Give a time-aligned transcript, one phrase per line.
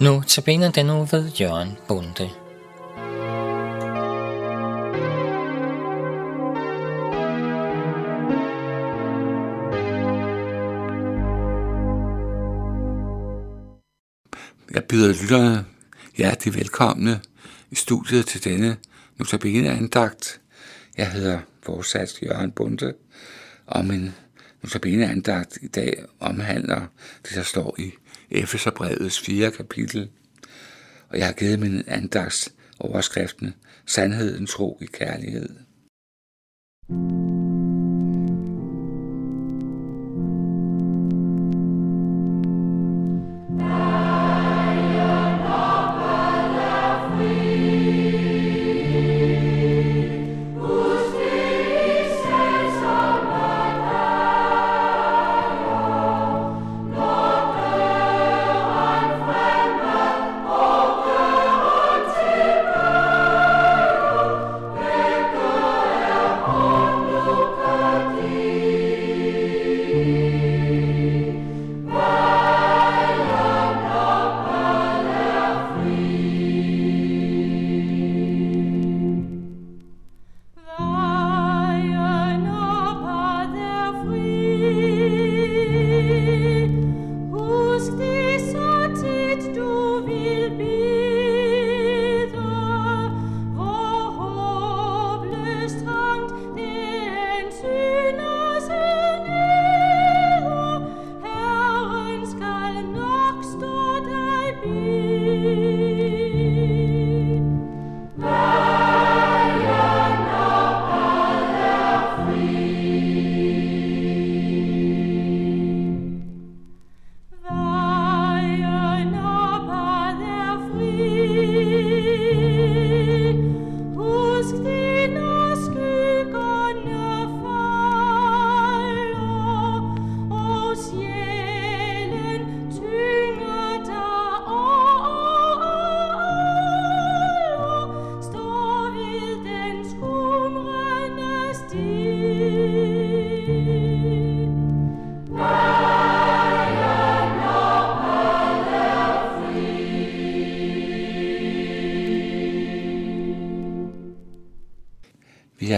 [0.00, 2.30] Nu tabiner den nu ved Jørgen Bunde.
[14.74, 15.64] Jeg byder lytterne
[16.16, 17.20] hjertelig velkomne
[17.70, 18.76] i studiet til denne
[19.16, 20.40] notabene andagt.
[20.96, 22.94] Jeg hedder fortsat Jørgen Bunde,
[23.66, 24.10] og min
[24.62, 26.80] notabene andagt i dag omhandler
[27.22, 27.90] det, der står i
[28.30, 29.50] Efeserbrevets 4.
[29.50, 30.10] kapitel.
[31.08, 33.54] Og jeg har givet min andagts overskriften
[33.86, 35.48] Sandheden, tro i kærlighed.
[36.88, 37.19] Vi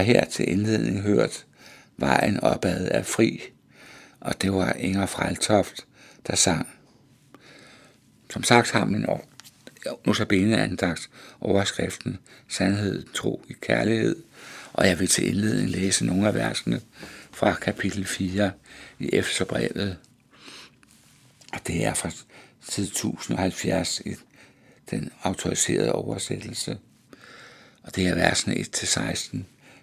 [0.03, 1.45] har her til indledning hørt
[1.97, 3.41] Vejen opad er fri,
[4.19, 5.85] og det var Inger Freltoft,
[6.27, 6.67] der sang.
[8.29, 9.05] Som sagt har min
[10.05, 11.09] notabene andagt
[11.41, 14.15] overskriften Sandhed, tro i kærlighed,
[14.73, 16.81] og jeg vil til indledning læse nogle af versene
[17.31, 18.51] fra kapitel 4
[18.99, 19.97] i Efterbrevet.
[21.53, 22.09] Og det er fra
[22.69, 24.15] side 1070 i
[24.91, 26.77] den autoriserede oversættelse.
[27.83, 29.37] Og det er versene 1-16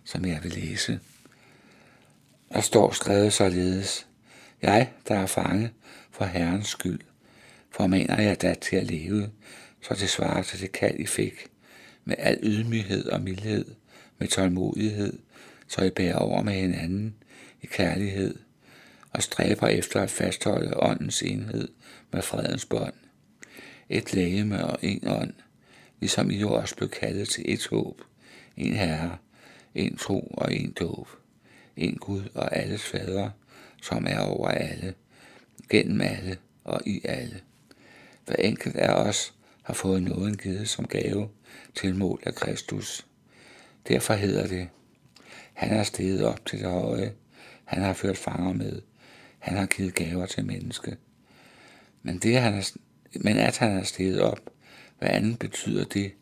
[0.05, 1.01] som jeg vil læse.
[2.53, 4.07] Der står skrevet således,
[4.63, 5.71] Jeg, der er fange
[6.11, 7.01] for Herrens skyld,
[7.71, 9.31] formaner jeg da til at leve,
[9.83, 11.47] så det svarer til det kald, I fik,
[12.05, 13.65] med al ydmyghed og mildhed,
[14.19, 15.19] med tålmodighed,
[15.69, 17.15] så I bærer over med hinanden
[17.63, 18.35] i kærlighed,
[19.11, 21.69] og stræber efter at fastholde åndens enhed
[22.13, 22.95] med fredens bånd.
[23.89, 25.33] Et lægeme og en ånd,
[26.01, 28.03] ligesom I jo også blev kaldet til et håb,
[28.57, 29.19] en herre,
[29.75, 31.09] en tro og en dåb,
[31.77, 33.31] en Gud og alles fader,
[33.83, 34.95] som er over alle,
[35.71, 37.41] gennem alle og i alle.
[38.27, 41.29] Hver enkelt af os har fået nåden givet som gave
[41.75, 43.07] til mål af Kristus.
[43.89, 44.69] Derfor hedder det,
[45.53, 47.13] han er steget op til det høje,
[47.65, 48.83] han har ført fanger med,
[49.39, 50.97] han har givet gaver til menneske.
[52.03, 52.71] Men, det, han er,
[53.21, 54.51] men at han er steget op,
[54.99, 56.13] hvad andet betyder det,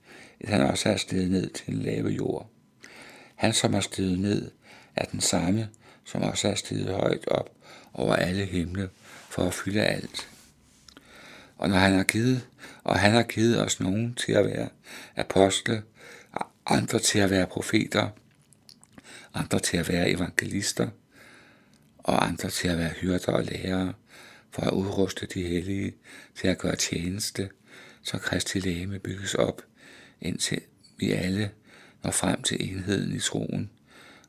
[0.40, 2.50] at han også er steget ned til en lave jord.
[3.38, 4.50] Han, som er steget ned,
[4.96, 5.68] er den samme,
[6.04, 7.50] som også er steget højt op
[7.94, 8.88] over alle himle
[9.28, 10.28] for at fylde alt.
[11.56, 12.46] Og når han har givet,
[12.84, 14.68] og han har givet os nogen til at være
[15.16, 15.82] apostle,
[16.66, 18.08] andre til at være profeter,
[19.34, 20.88] andre til at være evangelister,
[21.98, 23.92] og andre til at være hyrder og lærere,
[24.50, 25.94] for at udruste de hellige
[26.34, 27.50] til at gøre tjeneste,
[28.02, 29.62] så Kristi læme bygges op,
[30.20, 30.60] indtil
[30.96, 31.50] vi alle
[32.02, 33.70] når frem til enheden i troen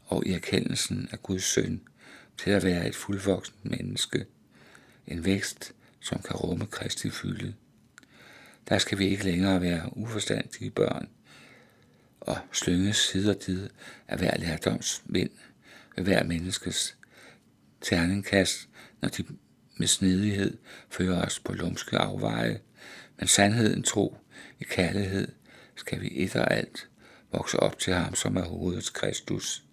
[0.06, 1.82] og i erkendelsen af Guds søn
[2.38, 4.26] til at være et fuldvoksen menneske,
[5.08, 7.54] en vækst, som kan rumme Kristi fylde.
[8.70, 11.10] Der skal vi ikke længere være uforstandige børn
[12.20, 13.70] og slynges side og tid
[14.08, 15.32] af hver lærdoms vind
[15.96, 16.98] ved hver menneskes
[17.82, 18.70] terningkast,
[19.02, 19.24] når de
[19.78, 20.58] med snedighed
[20.90, 22.60] fører os på lumske afveje,
[23.18, 24.18] Men sandheden, tro,
[24.60, 25.28] i kærlighed,
[25.76, 26.89] skal vi et og alt
[27.32, 29.64] vokse op til ham, som er hovedets Kristus.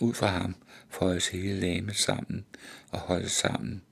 [0.00, 0.56] Ud fra ham
[0.90, 2.44] føjes hele lamet sammen
[2.90, 3.82] og holdes sammen,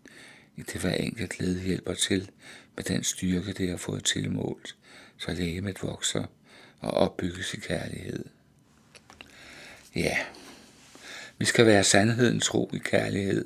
[0.56, 2.30] i det hver enkelt led hjælper til
[2.76, 4.76] med den styrke, det har fået tilmålt,
[5.18, 6.24] så lægemet vokser
[6.80, 8.24] og opbygges i kærlighed.
[9.94, 10.18] Ja,
[11.38, 13.44] vi skal være sandheden tro i kærlighed.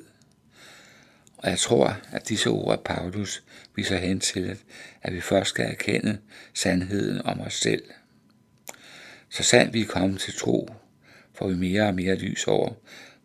[1.37, 3.43] Og jeg tror, at disse ord af Paulus
[3.75, 4.59] viser hen til,
[5.01, 6.17] at vi først skal erkende
[6.53, 7.83] sandheden om os selv.
[9.31, 10.69] Så sandt vi er kommet til tro,
[11.33, 12.73] får vi mere og mere lys over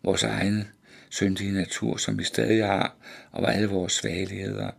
[0.03, 0.69] vores egen
[1.11, 2.97] syndige natur, som vi stadig har,
[3.33, 4.71] og alle vores svagheder.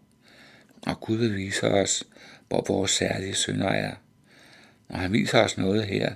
[0.81, 2.03] Og Gud vil vise os,
[2.47, 3.95] hvor vores særlige synder er.
[4.89, 6.13] Når han viser os noget her,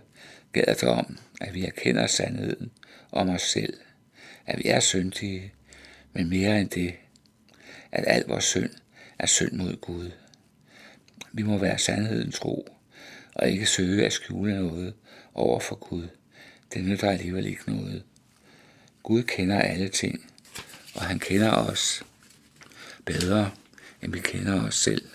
[0.53, 2.71] gælder det om, at vi erkender sandheden
[3.11, 3.73] om os selv,
[4.45, 5.53] at vi er syndige,
[6.13, 6.93] men mere end det,
[7.91, 8.71] at al vores synd
[9.19, 10.11] er synd mod Gud.
[11.31, 12.67] Vi må være sandheden tro,
[13.35, 14.93] og ikke søge at skjule noget
[15.33, 16.07] over for Gud.
[16.73, 18.03] Det nytter alligevel ikke noget.
[19.03, 20.31] Gud kender alle ting,
[20.95, 22.03] og han kender os
[23.05, 23.51] bedre,
[24.01, 25.09] end vi kender os selv.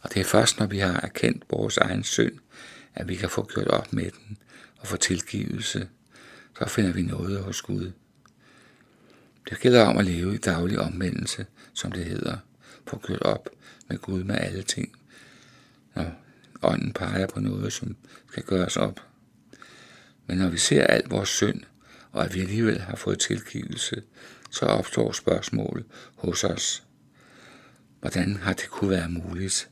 [0.00, 2.38] Og det er først, når vi har erkendt vores egen synd,
[2.94, 4.38] at vi kan få gjort op med den
[4.78, 5.88] og få tilgivelse.
[6.58, 7.92] Så finder vi noget hos Gud.
[9.50, 12.36] Det gælder om at leve i daglig omvendelse, som det hedder.
[12.86, 13.48] Få gjort op
[13.88, 14.92] med Gud med alle ting.
[15.94, 16.12] Når
[16.62, 17.96] ånden peger på noget, som
[18.30, 19.00] skal gøres op.
[20.26, 21.60] Men når vi ser al vores synd,
[22.12, 24.02] og at vi alligevel har fået tilgivelse,
[24.50, 25.84] så opstår spørgsmålet
[26.16, 26.82] hos os.
[28.00, 29.70] Hvordan har det kunne være muligt?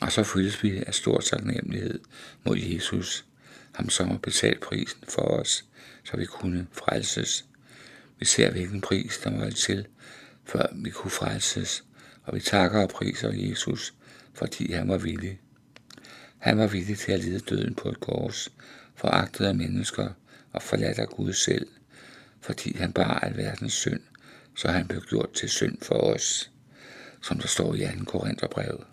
[0.00, 2.00] Og så føles vi af stor taknemmelighed
[2.44, 3.24] mod Jesus,
[3.72, 5.64] ham som har betalt prisen for os,
[6.04, 7.44] så vi kunne frelses.
[8.18, 9.86] Vi ser, hvilken pris der var til,
[10.44, 11.84] før vi kunne frelses,
[12.22, 13.94] og vi takker og priser Jesus,
[14.34, 15.40] fordi han var villig.
[16.44, 18.52] Han var villig til at lide døden på et kors,
[18.94, 20.08] foragtet af mennesker
[20.52, 21.66] og forladt af Gud selv,
[22.40, 24.00] fordi han bar alverdens synd,
[24.56, 26.50] så han blev gjort til synd for os,
[27.22, 28.04] som der står i 2.
[28.04, 28.84] Korintherbrev.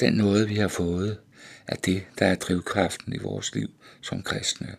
[0.00, 1.18] Den noget, vi har fået,
[1.66, 3.70] er det, der er drivkraften i vores liv
[4.02, 4.74] som kristne.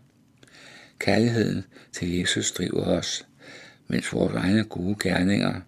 [0.99, 3.27] Kærligheden til Jesus driver os,
[3.87, 5.61] mens vores egne gode gerninger,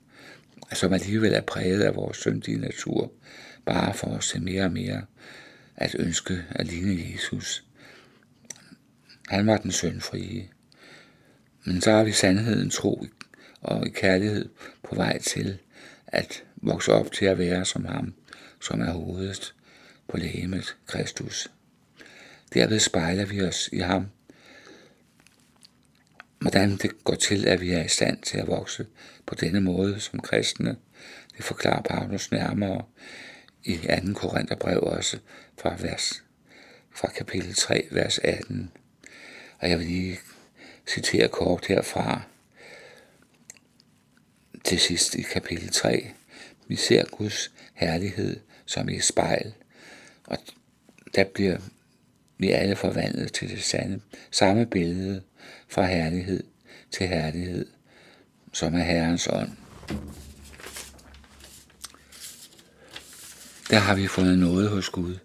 [0.74, 3.12] som alligevel er præget af vores syndige natur,
[3.66, 5.06] bare får os til mere og mere
[5.80, 7.64] at ønske at ligne Jesus.
[9.28, 10.50] Han var den syndfrie.
[11.64, 13.06] Men så har vi sandheden tro
[13.62, 14.50] og kærlighed
[14.84, 15.58] på vej til
[16.08, 18.14] at vokse op til at være som ham,
[18.62, 19.54] som er hovedet
[20.08, 21.52] på lægemet Kristus.
[22.54, 24.06] Derved spejler vi os i ham.
[26.40, 28.86] Hvordan det går til, at vi er i stand til at vokse
[29.26, 30.76] på denne måde som kristne,
[31.38, 32.86] det forklarer Paulus nærmere
[33.64, 34.14] i 2.
[34.14, 35.18] Korintherbrev også
[35.62, 36.24] fra, vers,
[36.96, 38.72] fra kapitel 3, vers 18.
[39.60, 40.20] Og jeg vil lige
[40.88, 42.22] citere kort herfra
[44.64, 46.12] til sidst i kapitel 3.
[46.68, 49.54] Vi ser Guds herlighed som i et spejl,
[50.26, 50.38] og
[51.16, 51.58] der bliver
[52.38, 54.02] vi alle forvandlet til det sande,
[54.32, 55.22] samme billede
[55.68, 56.44] fra herlighed
[56.92, 57.66] til herlighed,
[58.54, 59.50] som er Herrens ånd.
[63.70, 65.16] Der har vi fundet noget hos Gud,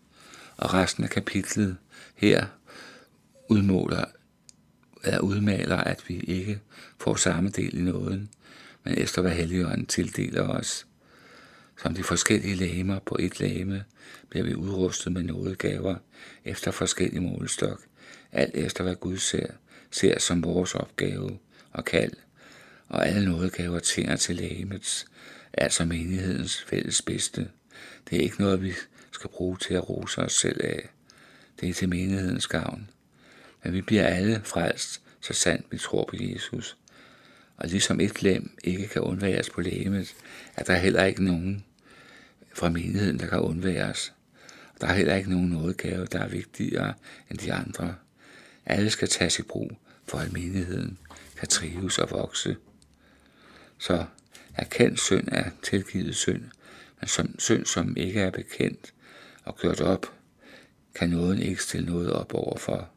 [0.57, 1.77] og resten af kapitlet
[2.15, 2.47] her
[3.49, 4.05] udmåler
[5.05, 6.61] er udmaler, at vi ikke
[7.01, 8.31] får samme del i nåden,
[8.85, 10.87] men efter hvad Helligånden tildeler os.
[11.83, 13.85] Som de forskellige lægemer på et lægeme
[14.29, 15.97] bliver vi udrustet med nådegaver
[16.45, 17.81] efter forskellige målestok,
[18.33, 19.47] alt efter hvad Gud ser,
[19.91, 21.39] ser som vores opgave
[21.73, 22.13] og kald,
[22.89, 25.07] og alle nådegaver tjener til lægemets,
[25.53, 27.49] altså menighedens fælles bedste.
[28.11, 28.73] Det er ikke noget, vi
[29.11, 30.89] skal bruge til at rose os selv af.
[31.61, 32.91] Det er til menighedens gavn.
[33.63, 36.77] Men vi bliver alle frelst, så sandt vi tror på Jesus.
[37.57, 40.15] Og ligesom et lem ikke kan undværes på lægemet,
[40.57, 41.65] er der heller ikke nogen
[42.55, 44.13] fra menigheden, der kan undværes.
[44.75, 46.95] Og der er heller ikke nogen nådegave, der er vigtigere
[47.31, 47.95] end de andre.
[48.67, 50.99] Alle skal tages i brug, for at menigheden
[51.37, 52.57] kan trives og vokse.
[53.79, 54.05] Så
[54.55, 56.45] erkend synd er tilgivet synd,
[57.05, 58.95] men som synd, som ikke er bekendt
[59.45, 60.13] og gjort op,
[60.95, 62.89] kan nåden ikke stille noget op overfor.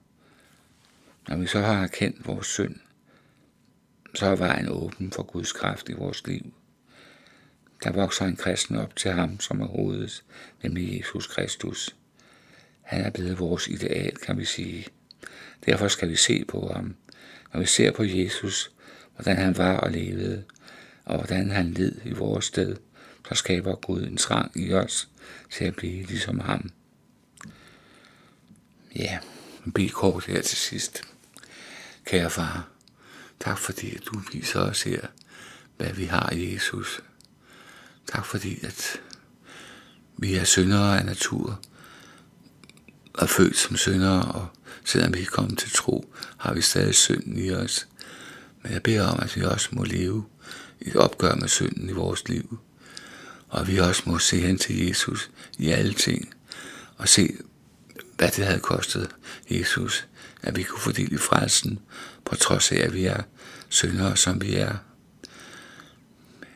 [1.28, 2.76] Når vi så har erkendt vores synd,
[4.16, 6.54] så er vejen åben for Guds kraft i vores liv.
[7.84, 10.24] Der vokser en kristen op til ham, som er hovedet,
[10.64, 11.96] nemlig Jesus Kristus.
[12.82, 14.86] Han er blevet vores ideal, kan vi sige.
[15.66, 16.96] Derfor skal vi se på ham.
[17.54, 18.72] Når vi ser på Jesus,
[19.16, 20.44] hvordan han var og levede,
[21.06, 22.76] og hvordan han led i vores sted,
[23.30, 25.08] så skaber Gud en trang i os
[25.52, 26.70] til at blive ligesom ham.
[28.96, 29.20] Ja,
[29.66, 31.02] en bilkort her til sidst.
[32.06, 32.68] Kære far,
[33.40, 35.08] tak fordi at du viser os her,
[35.78, 37.02] hvad vi har i Jesus.
[38.08, 39.02] Tak fordi at
[40.18, 41.60] vi er syndere af natur,
[43.14, 44.48] og født som syndere, og
[44.86, 47.88] selvom vi er kommet til tro, har vi stadig synden i os.
[48.62, 50.26] Men jeg beder om, at vi også må leve
[50.80, 52.60] i et opgør med synden i vores liv.
[53.48, 56.34] Og vi også må se hen til Jesus i alle ting,
[56.98, 57.36] og se,
[58.18, 59.10] hvad det havde kostet
[59.50, 60.08] Jesus,
[60.42, 61.80] at vi kunne fordele i frelsen,
[62.26, 63.24] på trods af, at vi er
[63.70, 64.76] syndere, som vi er.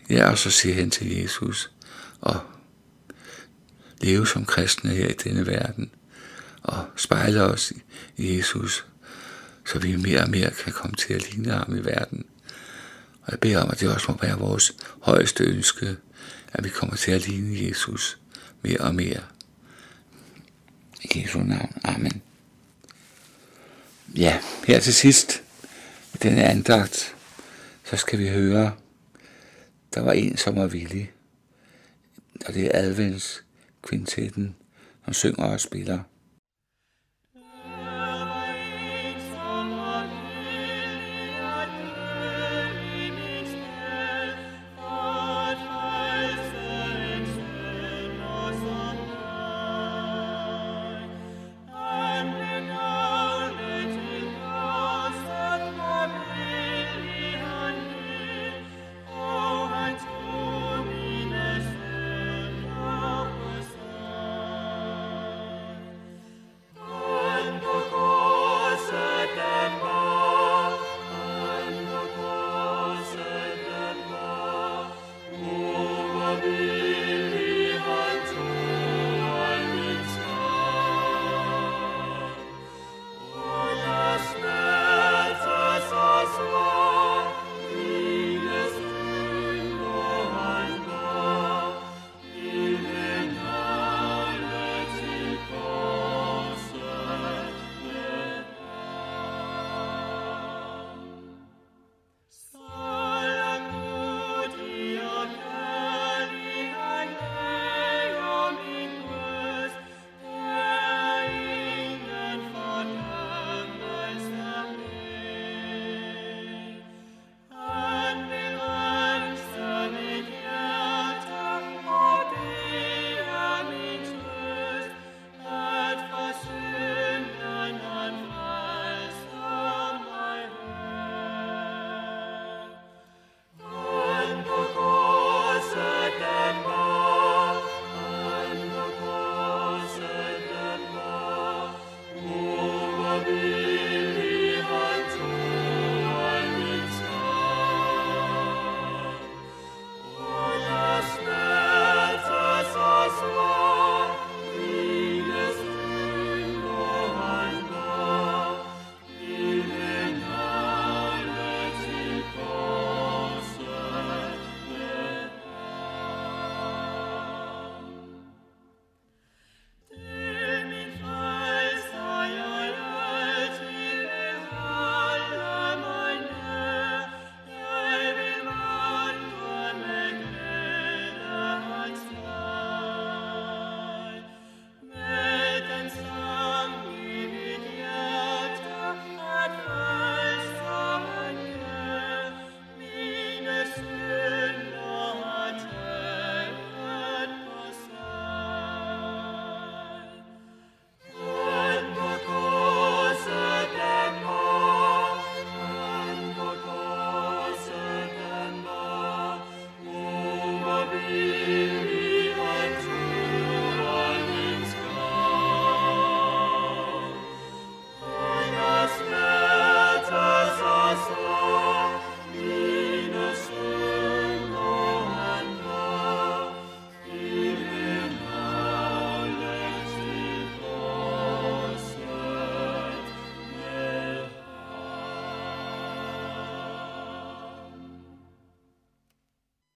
[0.10, 1.72] Ja, og så se hen til Jesus,
[2.22, 2.42] og
[4.02, 5.92] leve som kristne her i denne verden,
[6.64, 7.74] og spejle os
[8.18, 8.86] i Jesus,
[9.66, 12.26] så vi mere og mere kan komme til at ligne ham i verden.
[13.22, 14.72] Og jeg beder om, at det også må være vores
[15.02, 15.98] højeste ønske,
[16.52, 18.20] at vi kommer til at ligne Jesus
[18.62, 19.24] mere og mere.
[21.02, 21.74] I Jesu navn.
[21.84, 22.22] Amen.
[24.16, 25.44] Ja, her til sidst,
[26.14, 27.16] i denne andagt,
[27.84, 28.72] så skal vi høre,
[29.94, 31.12] der var en, som var villig.
[32.46, 33.44] Og det er advents
[33.82, 34.56] kvintetten,
[35.06, 36.00] som synger og spiller.